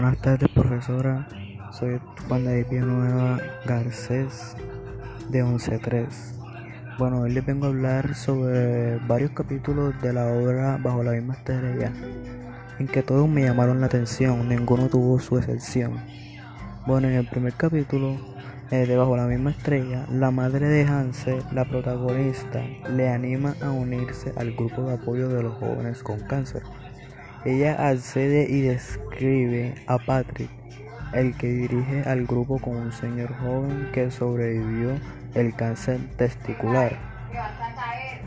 Buenas 0.00 0.22
tardes, 0.22 0.48
profesora. 0.48 1.28
Soy 1.72 2.00
Juan 2.26 2.46
David 2.46 2.84
Nueva 2.84 3.38
Garcés 3.66 4.56
de 5.28 5.44
11.3. 5.44 6.06
Bueno, 6.98 7.20
hoy 7.20 7.32
les 7.32 7.44
vengo 7.44 7.66
a 7.66 7.68
hablar 7.68 8.14
sobre 8.14 8.96
varios 9.00 9.32
capítulos 9.32 9.92
de 10.00 10.14
la 10.14 10.24
obra 10.24 10.78
Bajo 10.82 11.02
la 11.02 11.12
misma 11.12 11.34
estrella, 11.34 11.92
en 12.78 12.88
que 12.88 13.02
todos 13.02 13.28
me 13.28 13.42
llamaron 13.42 13.80
la 13.80 13.88
atención, 13.88 14.48
ninguno 14.48 14.88
tuvo 14.88 15.20
su 15.20 15.36
excepción. 15.36 16.02
Bueno, 16.86 17.08
en 17.08 17.16
el 17.16 17.28
primer 17.28 17.52
capítulo 17.52 18.16
eh, 18.70 18.86
de 18.86 18.96
Bajo 18.96 19.18
la 19.18 19.26
misma 19.26 19.50
estrella, 19.50 20.06
la 20.10 20.30
madre 20.30 20.66
de 20.66 20.86
Hansel, 20.86 21.42
la 21.52 21.66
protagonista, 21.66 22.64
le 22.88 23.10
anima 23.10 23.54
a 23.60 23.70
unirse 23.70 24.32
al 24.38 24.52
grupo 24.52 24.80
de 24.80 24.94
apoyo 24.94 25.28
de 25.28 25.42
los 25.42 25.58
jóvenes 25.58 26.02
con 26.02 26.20
cáncer. 26.20 26.62
Ella 27.44 27.88
accede 27.88 28.46
y 28.50 28.60
describe 28.60 29.74
a 29.86 29.98
Patrick, 29.98 30.50
el 31.14 31.34
que 31.36 31.46
dirige 31.48 32.02
al 32.02 32.26
grupo 32.26 32.58
como 32.58 32.78
un 32.78 32.92
señor 32.92 33.34
joven 33.38 33.88
que 33.92 34.10
sobrevivió 34.10 34.90
el 35.34 35.54
cáncer 35.56 36.00
testicular. 36.16 36.98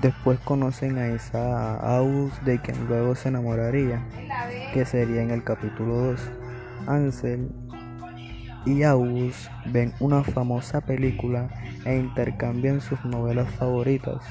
Después 0.00 0.38
conocen 0.40 0.96
a 0.98 1.08
Isa 1.08 1.74
August, 1.76 2.40
de 2.42 2.60
quien 2.60 2.86
luego 2.86 3.16
se 3.16 3.30
enamoraría, 3.30 4.00
que 4.72 4.84
sería 4.84 5.22
en 5.22 5.30
el 5.30 5.42
capítulo 5.42 5.96
2. 5.96 6.30
Ansel 6.86 7.50
y 8.64 8.84
August 8.84 9.50
ven 9.66 9.92
una 9.98 10.22
famosa 10.22 10.80
película 10.80 11.48
e 11.84 11.96
intercambian 11.96 12.80
sus 12.80 13.04
novelas 13.04 13.50
favoritas. 13.54 14.22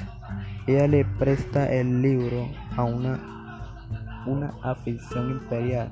Ella 0.67 0.87
le 0.87 1.03
presta 1.03 1.71
el 1.71 2.01
libro 2.01 2.47
a 2.77 2.83
una 2.83 3.38
una 4.29 4.53
afición 4.63 5.31
imperial, 5.31 5.91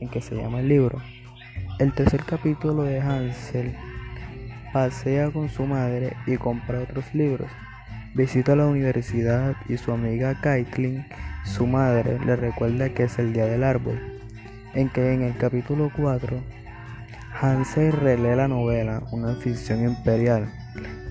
en 0.00 0.08
que 0.08 0.20
se 0.20 0.36
llama 0.36 0.60
el 0.60 0.68
libro. 0.68 1.00
El 1.78 1.92
tercer 1.92 2.24
capítulo 2.24 2.82
de 2.82 3.00
Hansel 3.00 3.74
pasea 4.72 5.30
con 5.30 5.48
su 5.48 5.64
madre 5.64 6.16
y 6.26 6.36
compra 6.36 6.80
otros 6.80 7.14
libros. 7.14 7.48
Visita 8.14 8.56
la 8.56 8.66
universidad 8.66 9.54
y 9.68 9.76
su 9.76 9.92
amiga 9.92 10.40
Kaitlin, 10.40 11.06
su 11.44 11.66
madre, 11.66 12.18
le 12.24 12.36
recuerda 12.36 12.88
que 12.90 13.04
es 13.04 13.18
el 13.18 13.32
día 13.32 13.46
del 13.46 13.62
árbol, 13.62 14.00
en 14.74 14.88
que 14.88 15.12
en 15.12 15.22
el 15.22 15.36
capítulo 15.36 15.90
4 15.96 16.56
Hansel 17.40 17.92
relee 17.92 18.34
la 18.34 18.48
novela 18.48 19.02
Una 19.12 19.32
afición 19.32 19.84
imperial, 19.84 20.50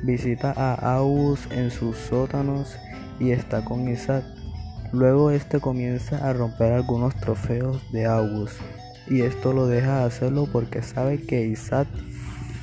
visita 0.03 0.51
a 0.57 0.95
Aus 0.95 1.47
en 1.51 1.69
sus 1.69 1.95
sótanos 1.97 2.77
y 3.19 3.31
está 3.31 3.63
con 3.63 3.87
Isaac, 3.87 4.23
Luego 4.95 5.29
este 5.29 5.59
comienza 5.59 6.25
a 6.25 6.31
romper 6.31 6.71
algunos 6.71 7.13
trofeos 7.17 7.81
de 7.91 8.05
August 8.05 8.61
y 9.09 9.23
esto 9.23 9.51
lo 9.51 9.67
deja 9.67 10.05
hacerlo 10.05 10.47
porque 10.49 10.81
sabe 10.81 11.21
que 11.21 11.45
Isaac 11.45 11.89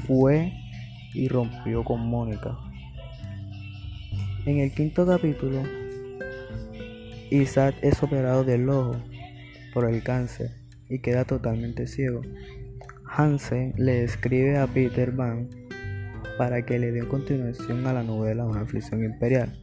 fue 0.06 0.55
y 1.12 1.28
rompió 1.28 1.84
con 1.84 2.00
Mónica. 2.00 2.56
En 4.47 4.61
el 4.61 4.72
quinto 4.72 5.06
capítulo, 5.06 5.62
Isaac 7.30 7.74
es 7.83 8.02
operado 8.02 8.44
del 8.44 8.67
ojo 8.70 8.96
por 9.74 9.84
el 9.84 10.02
cáncer 10.02 10.52
y 10.89 11.00
queda 11.00 11.27
totalmente 11.27 11.86
ciego. 11.86 12.22
Hansen 13.05 13.74
le 13.77 14.05
escribe 14.05 14.56
a 14.56 14.67
Peter 14.67 15.12
Van 15.12 15.50
para 16.39 16.64
que 16.64 16.78
le 16.78 16.92
dé 16.92 17.06
continuación 17.06 17.86
a 17.86 17.92
la 17.92 18.02
novela 18.02 18.46
Una 18.46 18.62
aflicción 18.62 19.05
imperial. 19.05 19.58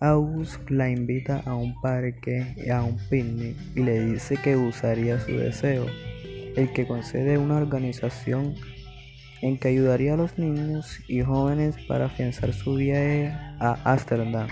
August 0.00 0.68
la 0.68 0.90
invita 0.90 1.42
a 1.46 1.54
un 1.54 1.80
parque 1.80 2.54
y 2.58 2.68
a 2.68 2.82
un 2.82 2.98
picnic 3.08 3.56
y 3.74 3.82
le 3.82 4.04
dice 4.04 4.36
que 4.36 4.54
usaría 4.54 5.18
su 5.18 5.32
deseo, 5.32 5.86
el 6.54 6.70
que 6.74 6.86
concede 6.86 7.38
una 7.38 7.56
organización 7.56 8.54
en 9.40 9.56
que 9.58 9.68
ayudaría 9.68 10.12
a 10.12 10.18
los 10.18 10.38
niños 10.38 11.00
y 11.08 11.22
jóvenes 11.22 11.76
para 11.88 12.06
afianzar 12.06 12.52
su 12.52 12.74
viaje 12.74 13.28
a 13.58 13.78
Ámsterdam. 13.84 14.48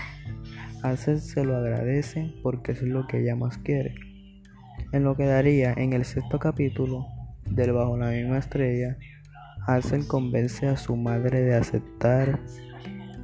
Hansel 0.81 1.19
se 1.19 1.43
lo 1.43 1.57
agradece 1.57 2.33
porque 2.41 2.71
es 2.71 2.81
lo 2.81 3.05
que 3.05 3.21
ella 3.21 3.35
más 3.35 3.59
quiere. 3.59 3.93
En 4.93 5.03
lo 5.03 5.15
que 5.15 5.25
daría 5.25 5.73
en 5.73 5.93
el 5.93 6.05
sexto 6.05 6.39
capítulo 6.39 7.05
del 7.51 7.71
Bajo 7.71 7.97
la 7.97 8.09
misma 8.09 8.39
estrella, 8.39 8.97
Hansel 9.67 10.07
convence 10.07 10.67
a 10.67 10.75
su 10.75 10.95
madre 10.95 11.41
de 11.41 11.53
aceptar 11.53 12.39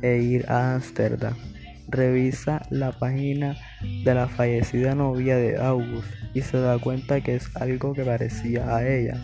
e 0.03 0.17
ir 0.17 0.45
a 0.49 0.75
Ámsterdam 0.75 1.35
revisa 1.91 2.65
la 2.69 2.93
página 2.93 3.57
de 3.81 4.15
la 4.15 4.27
fallecida 4.27 4.95
novia 4.95 5.35
de 5.35 5.57
August 5.57 6.07
y 6.33 6.41
se 6.41 6.57
da 6.57 6.79
cuenta 6.79 7.21
que 7.21 7.35
es 7.35 7.55
algo 7.55 7.93
que 7.93 8.03
parecía 8.03 8.75
a 8.75 8.87
ella 8.87 9.21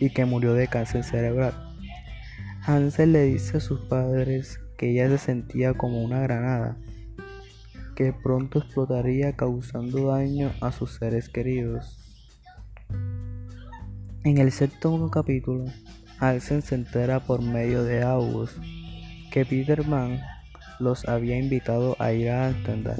y 0.00 0.10
que 0.10 0.24
murió 0.24 0.54
de 0.54 0.68
cáncer 0.68 1.04
cerebral. 1.04 1.54
Hansel 2.66 3.12
le 3.12 3.22
dice 3.22 3.58
a 3.58 3.60
sus 3.60 3.80
padres 3.80 4.60
que 4.76 4.90
ella 4.90 5.08
se 5.08 5.18
sentía 5.18 5.74
como 5.74 6.02
una 6.02 6.20
granada, 6.20 6.76
que 7.96 8.12
pronto 8.12 8.58
explotaría 8.58 9.34
causando 9.34 10.08
daño 10.08 10.52
a 10.60 10.72
sus 10.72 10.92
seres 10.92 11.28
queridos. 11.28 11.98
En 14.24 14.38
el 14.38 14.52
séptimo 14.52 15.10
capítulo, 15.10 15.64
Hansel 16.18 16.62
se 16.62 16.74
entera 16.74 17.20
por 17.20 17.40
medio 17.40 17.84
de 17.84 18.02
August 18.02 18.58
que 19.30 19.44
Peter 19.44 19.86
Mann 19.86 20.20
los 20.80 21.08
había 21.08 21.38
invitado 21.38 21.96
a 21.98 22.12
ir 22.12 22.30
a 22.30 22.48
Amsterdam. 22.48 22.96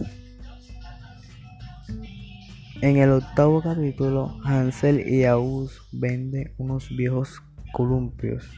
En 2.81 2.97
el 2.97 3.11
octavo 3.11 3.61
capítulo, 3.61 4.39
Hansel 4.45 5.09
y 5.09 5.25
August 5.25 5.81
venden 5.91 6.53
unos 6.59 6.95
viejos 6.97 7.43
columpios. 7.73 8.49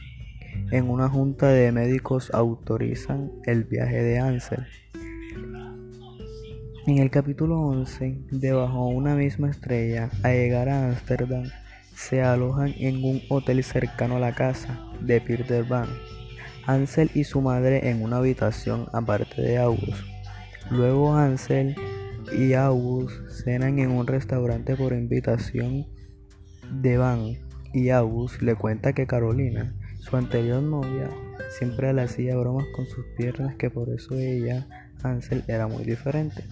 En 0.71 0.89
una 0.89 1.09
junta 1.09 1.47
de 1.47 1.71
médicos 1.71 2.29
autorizan 2.33 3.31
el 3.45 3.63
viaje 3.63 4.03
de 4.03 4.19
Hansel. 4.19 4.67
En 6.87 6.97
el 6.97 7.09
capítulo 7.09 7.59
11, 7.61 8.25
debajo 8.31 8.87
una 8.87 9.15
misma 9.15 9.49
estrella, 9.49 10.09
a 10.23 10.29
llegar 10.29 10.69
a 10.69 10.89
Ámsterdam, 10.89 11.45
se 11.95 12.21
alojan 12.21 12.73
en 12.77 13.03
un 13.03 13.21
hotel 13.29 13.63
cercano 13.63 14.17
a 14.17 14.19
la 14.19 14.33
casa 14.33 14.79
de 15.01 15.21
Peter 15.21 15.63
Van. 15.63 15.87
Ansel 16.67 17.09
y 17.13 17.23
su 17.23 17.41
madre 17.41 17.89
en 17.89 18.01
una 18.01 18.17
habitación 18.17 18.87
aparte 18.93 19.41
de 19.41 19.57
August. 19.57 20.03
Luego 20.69 21.15
Ansel 21.15 21.75
y 22.37 22.53
August 22.53 23.13
cenan 23.43 23.79
en 23.79 23.91
un 23.91 24.07
restaurante 24.07 24.75
por 24.75 24.93
invitación 24.93 25.87
de 26.71 26.97
Van 26.97 27.37
y 27.73 27.89
August 27.89 28.41
le 28.41 28.55
cuenta 28.55 28.93
que 28.93 29.07
Carolina, 29.07 29.73
su 29.99 30.15
anterior 30.17 30.61
novia, 30.61 31.09
siempre 31.49 31.93
le 31.93 32.03
hacía 32.03 32.35
bromas 32.35 32.65
con 32.75 32.85
sus 32.85 33.05
piernas 33.17 33.55
que 33.55 33.69
por 33.69 33.89
eso 33.89 34.15
ella, 34.15 34.67
Ansel, 35.03 35.43
era 35.47 35.67
muy 35.67 35.83
diferente. 35.83 36.43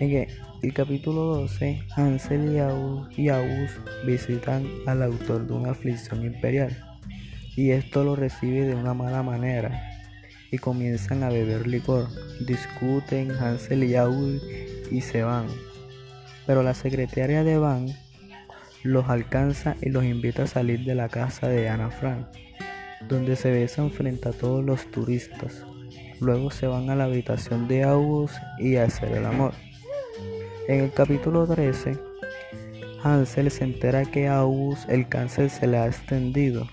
En 0.00 0.28
el 0.62 0.74
capítulo 0.74 1.26
12, 1.26 1.82
Ansel 1.96 2.52
y 2.52 2.58
August, 2.58 3.18
y 3.18 3.28
August 3.28 3.76
visitan 4.06 4.66
al 4.86 5.02
autor 5.02 5.46
de 5.46 5.52
una 5.52 5.70
aflicción 5.70 6.24
imperial 6.24 6.93
y 7.56 7.70
esto 7.70 8.04
lo 8.04 8.16
recibe 8.16 8.66
de 8.66 8.74
una 8.74 8.94
mala 8.94 9.22
manera 9.22 9.90
y 10.50 10.58
comienzan 10.58 11.22
a 11.22 11.28
beber 11.28 11.66
licor, 11.66 12.08
discuten 12.46 13.32
Hansel 13.32 13.84
y 13.84 13.96
August 13.96 14.44
y 14.90 15.00
se 15.00 15.22
van. 15.22 15.46
Pero 16.46 16.62
la 16.62 16.74
secretaria 16.74 17.42
de 17.42 17.58
Van 17.58 17.86
los 18.82 19.08
alcanza 19.08 19.76
y 19.80 19.88
los 19.88 20.04
invita 20.04 20.44
a 20.44 20.46
salir 20.46 20.84
de 20.84 20.94
la 20.94 21.08
casa 21.08 21.48
de 21.48 21.68
Ana 21.68 21.90
Frank, 21.90 22.26
donde 23.08 23.34
se 23.34 23.50
besan 23.50 23.90
frente 23.90 24.28
a 24.28 24.32
todos 24.32 24.64
los 24.64 24.90
turistas. 24.90 25.64
Luego 26.20 26.50
se 26.50 26.66
van 26.66 26.90
a 26.90 26.94
la 26.94 27.04
habitación 27.04 27.66
de 27.66 27.82
August 27.82 28.36
y 28.58 28.76
a 28.76 28.84
hacer 28.84 29.12
el 29.12 29.24
amor. 29.24 29.54
En 30.68 30.84
el 30.84 30.92
capítulo 30.92 31.46
13, 31.46 31.98
Hansel 33.02 33.50
se 33.50 33.64
entera 33.64 34.04
que 34.04 34.28
a 34.28 34.38
August 34.38 34.88
el 34.88 35.08
cáncer 35.08 35.50
se 35.50 35.66
le 35.66 35.78
ha 35.78 35.86
extendido 35.86 36.68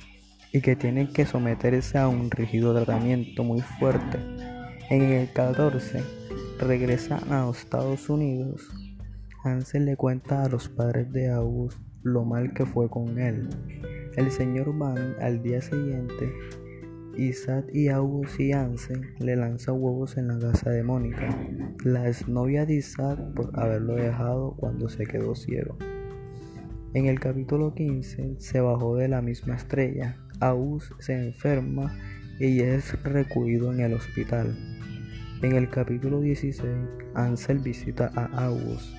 y 0.51 0.61
que 0.61 0.75
tienen 0.75 1.11
que 1.11 1.25
someterse 1.25 1.97
a 1.97 2.07
un 2.07 2.29
rígido 2.29 2.73
tratamiento 2.73 3.43
muy 3.43 3.61
fuerte. 3.61 4.19
En 4.89 5.03
el 5.03 5.31
14 5.31 6.03
regresa 6.59 7.17
a 7.29 7.45
los 7.45 7.59
Estados 7.59 8.09
Unidos. 8.09 8.69
Hansel 9.43 9.85
le 9.85 9.95
cuenta 9.95 10.43
a 10.43 10.49
los 10.49 10.69
padres 10.69 11.11
de 11.11 11.29
August 11.29 11.79
lo 12.03 12.25
mal 12.25 12.53
que 12.53 12.65
fue 12.65 12.89
con 12.89 13.19
él. 13.19 13.49
El 14.15 14.31
señor 14.31 14.77
Van 14.77 15.15
al 15.21 15.41
día 15.41 15.61
siguiente, 15.61 16.33
Isaac 17.17 17.65
y 17.73 17.89
August 17.89 18.39
y 18.39 18.51
Hansel 18.51 19.15
le 19.19 19.35
lanzan 19.35 19.75
huevos 19.79 20.17
en 20.17 20.27
la 20.27 20.39
casa 20.39 20.69
de 20.69 20.83
Mónica, 20.83 21.29
la 21.83 22.07
exnovia 22.07 22.65
de 22.65 22.75
Isaac 22.75 23.19
por 23.35 23.57
haberlo 23.59 23.95
dejado 23.95 24.55
cuando 24.57 24.89
se 24.89 25.05
quedó 25.05 25.35
ciego. 25.35 25.77
En 26.93 27.05
el 27.05 27.21
capítulo 27.21 27.73
15 27.73 28.35
se 28.39 28.59
bajó 28.59 28.97
de 28.97 29.07
la 29.07 29.21
misma 29.21 29.55
estrella 29.55 30.17
Aus 30.41 30.93
se 30.99 31.13
enferma 31.13 31.97
y 32.37 32.59
es 32.59 33.01
recluido 33.03 33.71
en 33.71 33.79
el 33.79 33.93
hospital. 33.93 34.57
En 35.41 35.55
el 35.55 35.69
capítulo 35.69 36.19
16, 36.19 36.61
Ansel 37.13 37.59
visita 37.59 38.11
a 38.13 38.45
Aus. 38.45 38.93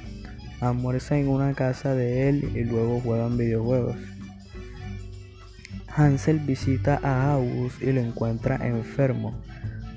almuerzan 0.61 1.19
en 1.19 1.29
una 1.29 1.53
casa 1.53 1.95
de 1.95 2.31
él 2.31 2.51
y 2.55 2.65
luego 2.65 3.01
juegan 3.01 3.37
videojuegos. 3.37 3.97
Hansel 5.95 6.39
visita 6.39 6.99
a 7.03 7.33
August 7.35 7.83
y 7.83 7.93
lo 7.93 8.01
encuentra 8.01 8.67
enfermo, 8.67 9.39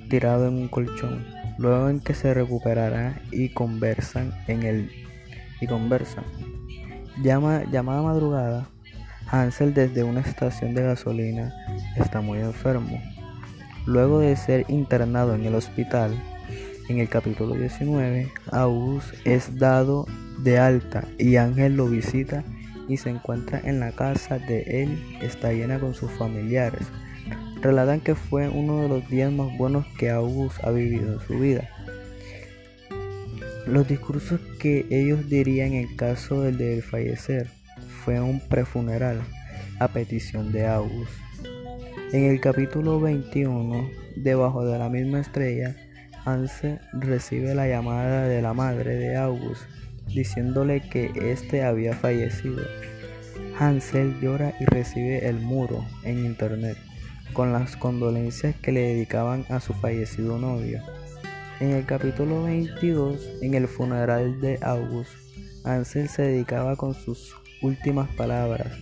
tirado 0.09 0.49
en 0.49 0.55
un 0.55 0.67
colchón. 0.67 1.23
Luego 1.57 1.87
en 1.87 2.01
que 2.01 2.13
se 2.13 2.33
recuperará 2.33 3.21
y 3.31 3.49
conversan 3.49 4.33
en 4.47 4.63
el 4.63 4.91
y 5.61 5.67
conversan. 5.67 6.25
Llama, 7.21 7.63
llamada 7.71 8.01
madrugada, 8.01 8.67
Hansel 9.27 9.73
desde 9.73 10.03
una 10.03 10.19
estación 10.19 10.75
de 10.75 10.83
gasolina 10.83 11.53
está 11.95 12.21
muy 12.21 12.39
enfermo. 12.39 13.01
Luego 13.85 14.19
de 14.19 14.35
ser 14.35 14.65
internado 14.67 15.33
en 15.35 15.45
el 15.45 15.55
hospital, 15.55 16.11
en 16.89 16.99
el 16.99 17.07
capítulo 17.07 17.55
19, 17.55 18.31
August 18.51 19.13
es 19.25 19.57
dado 19.57 20.05
de 20.39 20.59
alta 20.59 21.05
y 21.17 21.37
Ángel 21.37 21.77
lo 21.77 21.87
visita 21.87 22.43
y 22.87 22.97
se 22.97 23.09
encuentra 23.09 23.61
en 23.63 23.79
la 23.79 23.91
casa 23.91 24.37
de 24.37 24.83
él, 24.83 25.17
está 25.21 25.53
llena 25.53 25.79
con 25.79 25.93
sus 25.93 26.11
familiares. 26.11 26.87
Relatan 27.61 28.01
que 28.01 28.13
fue 28.13 28.49
uno 28.49 28.81
de 28.81 28.89
los 28.89 29.09
días 29.09 29.31
más 29.31 29.57
buenos 29.57 29.85
que 29.97 30.11
August 30.11 30.63
ha 30.63 30.71
vivido 30.71 31.13
en 31.13 31.19
su 31.19 31.39
vida. 31.39 31.69
Los 33.67 33.87
discursos 33.87 34.39
que 34.59 34.85
ellos 34.91 35.27
dirían 35.27 35.73
en 35.73 35.95
caso 35.95 36.41
del 36.41 36.57
de 36.57 36.83
fallecer 36.83 37.49
fue 38.03 38.21
un 38.21 38.39
prefuneral 38.39 39.21
a 39.79 39.87
petición 39.87 40.51
de 40.51 40.67
August. 40.67 41.13
En 42.13 42.25
el 42.25 42.39
capítulo 42.39 42.99
21, 42.99 43.89
debajo 44.17 44.65
de 44.65 44.77
la 44.77 44.87
misma 44.89 45.19
estrella, 45.19 45.75
Hansel 46.25 46.79
recibe 46.93 47.55
la 47.55 47.67
llamada 47.67 48.27
de 48.27 48.41
la 48.41 48.53
madre 48.53 48.95
de 48.95 49.15
August 49.17 49.63
diciéndole 50.07 50.81
que 50.81 51.11
éste 51.31 51.63
había 51.63 51.93
fallecido. 51.93 52.63
Hansel 53.57 54.19
llora 54.21 54.53
y 54.59 54.65
recibe 54.65 55.27
el 55.27 55.39
muro 55.39 55.83
en 56.03 56.23
internet 56.23 56.77
con 57.33 57.51
las 57.51 57.75
condolencias 57.75 58.55
que 58.57 58.71
le 58.71 58.81
dedicaban 58.81 59.45
a 59.49 59.59
su 59.59 59.73
fallecido 59.73 60.37
novio. 60.37 60.81
En 61.61 61.71
el 61.71 61.85
capítulo 61.85 62.43
22, 62.43 63.39
en 63.41 63.53
el 63.53 63.69
funeral 63.69 64.41
de 64.41 64.59
August, 64.61 65.13
Hansel 65.63 66.09
se 66.09 66.23
dedicaba 66.23 66.75
con 66.75 66.93
sus 66.93 67.33
últimas 67.61 68.09
palabras. 68.09 68.73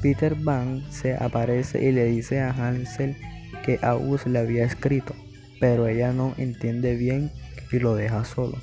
Peter 0.00 0.34
Van 0.34 0.82
se 0.90 1.14
aparece 1.16 1.84
y 1.84 1.92
le 1.92 2.06
dice 2.06 2.40
a 2.40 2.50
Hansel 2.50 3.14
que 3.62 3.78
August 3.82 4.26
le 4.26 4.38
había 4.38 4.64
escrito, 4.64 5.14
pero 5.60 5.86
ella 5.86 6.14
no 6.14 6.32
entiende 6.38 6.96
bien 6.96 7.30
y 7.70 7.78
lo 7.78 7.94
deja 7.94 8.24
solo. 8.24 8.56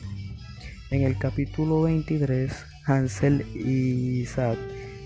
En 0.90 1.04
el 1.04 1.19
capítulo 1.19 1.84
23, 1.84 2.52
Hansel 2.88 3.46
y 3.54 4.22
Isaac 4.22 4.57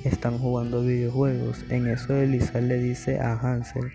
están 0.06 0.38
jugando 0.38 0.81
videojuegos. 0.81 1.66
En 1.69 1.88
eso 1.88 2.24
Isaac 2.24 2.63
le 2.63 2.80
dice 2.80 3.19
a 3.19 3.34
Hansel 3.34 3.92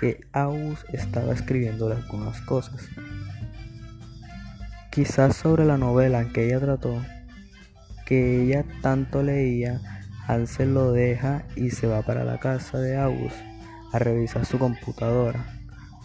que 0.00 0.20
August 0.32 0.82
estaba 0.92 1.32
escribiendo 1.32 1.92
algunas 1.92 2.40
cosas. 2.40 2.88
Quizás 4.90 5.36
sobre 5.36 5.64
la 5.64 5.78
novela 5.78 6.26
que 6.32 6.46
ella 6.46 6.58
trató, 6.58 7.00
que 8.06 8.42
ella 8.42 8.64
tanto 8.82 9.22
leía, 9.22 9.80
Hansel 10.26 10.74
lo 10.74 10.90
deja 10.90 11.44
y 11.54 11.70
se 11.70 11.86
va 11.86 12.02
para 12.02 12.24
la 12.24 12.38
casa 12.38 12.78
de 12.78 12.96
August 12.96 13.36
a 13.92 14.00
revisar 14.00 14.44
su 14.44 14.58
computadora. 14.58 15.46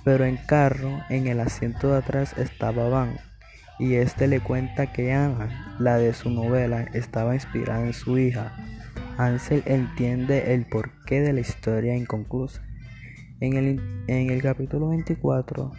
Pero 0.04 0.26
en 0.26 0.38
carro, 0.38 1.02
en 1.10 1.26
el 1.26 1.40
asiento 1.40 1.92
de 1.92 1.98
atrás 1.98 2.38
estaba 2.38 2.88
Van, 2.88 3.18
y 3.80 3.96
este 3.96 4.28
le 4.28 4.40
cuenta 4.40 4.94
que 4.94 5.14
Anna, 5.14 5.76
la 5.80 5.98
de 5.98 6.14
su 6.14 6.30
novela, 6.30 6.84
estaba 6.94 7.34
inspirada 7.34 7.84
en 7.84 7.94
su 7.94 8.20
hija. 8.20 8.56
Hansel 9.18 9.64
entiende 9.66 10.54
el 10.54 10.68
porqué 10.68 11.22
de 11.22 11.34
la 11.34 11.40
historia 11.40 11.96
inconclusa. 11.96 12.62
En 13.40 13.54
el, 13.54 14.06
en 14.08 14.30
el 14.30 14.44
capítulo 14.44 14.90
24, 14.90 15.72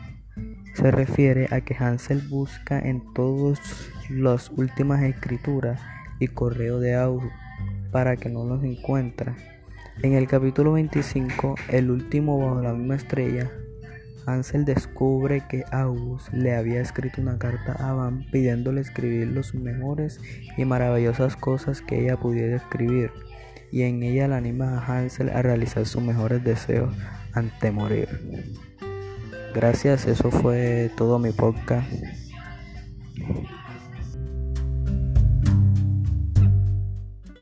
se 0.76 0.90
refiere 0.90 1.48
a 1.50 1.62
que 1.62 1.74
Hansel 1.74 2.20
busca 2.28 2.78
en 2.78 3.02
todas 3.14 3.58
las 4.10 4.50
últimas 4.50 5.02
escrituras 5.02 5.80
y 6.20 6.28
correo 6.28 6.80
de 6.80 6.94
audio 6.94 7.30
para 7.90 8.16
que 8.16 8.28
no 8.28 8.44
los 8.44 8.62
encuentre. 8.62 9.32
En 10.02 10.12
el 10.12 10.26
capítulo 10.26 10.72
25, 10.72 11.54
el 11.70 11.90
último 11.90 12.38
bajo 12.38 12.60
la 12.60 12.74
misma 12.74 12.96
estrella, 12.96 13.50
Hansel 14.26 14.66
descubre 14.66 15.44
que 15.48 15.64
August 15.70 16.30
le 16.34 16.54
había 16.54 16.82
escrito 16.82 17.22
una 17.22 17.38
carta 17.38 17.72
a 17.72 17.94
Van 17.94 18.26
pidiéndole 18.30 18.82
escribir 18.82 19.28
las 19.28 19.54
mejores 19.54 20.20
y 20.58 20.66
maravillosas 20.66 21.36
cosas 21.36 21.80
que 21.80 22.02
ella 22.02 22.18
pudiera 22.18 22.56
escribir, 22.56 23.12
y 23.72 23.82
en 23.82 24.02
ella 24.02 24.28
la 24.28 24.36
anima 24.36 24.78
a 24.78 24.84
Hansel 24.84 25.30
a 25.30 25.40
realizar 25.40 25.86
sus 25.86 26.02
mejores 26.02 26.44
deseos 26.44 26.94
ante 27.32 27.70
morir. 27.70 28.08
Gracias, 29.56 30.06
eso 30.06 30.30
fue 30.30 30.90
todo 30.98 31.18
mi 31.18 31.30
podcast. 31.32 31.90